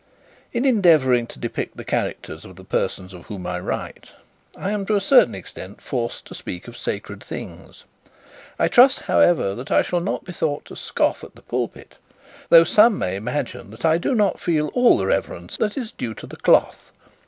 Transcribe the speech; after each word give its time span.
In 0.51 0.65
endeavouring 0.65 1.27
to 1.27 1.37
depict 1.37 1.77
the 1.77 1.83
characters 1.83 2.43
of 2.43 2.55
the 2.55 2.63
persons 2.63 3.13
of 3.13 3.27
whom 3.27 3.45
I 3.45 3.59
write, 3.59 4.09
I 4.57 4.71
am 4.71 4.83
to 4.87 4.95
a 4.95 4.99
certain 4.99 5.35
extent 5.35 5.79
forced 5.79 6.25
to 6.25 6.33
speak 6.33 6.67
of 6.67 6.75
sacred 6.75 7.23
things. 7.23 7.83
I 8.57 8.67
trust, 8.67 9.01
however, 9.01 9.53
that 9.53 9.69
I 9.69 9.83
shall 9.83 9.99
not 9.99 10.23
be 10.25 10.33
thought 10.33 10.65
to 10.65 10.75
scoff 10.75 11.23
at 11.23 11.35
the 11.35 11.43
pulpit, 11.43 11.97
though 12.49 12.63
some 12.63 12.97
may 12.97 13.15
imagine 13.15 13.69
that 13.69 13.85
I 13.85 13.99
do 13.99 14.15
not 14.15 14.39
feel 14.39 14.71
the 14.97 15.05
reverence 15.05 15.55
that 15.57 15.77
is 15.77 15.91
due 15.91 16.15
to 16.15 16.25
the 16.25 16.37
cloth. 16.37 16.91